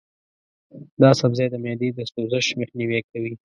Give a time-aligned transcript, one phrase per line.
[1.01, 3.33] دا سبزی د معدې د سوزش مخنیوی کوي.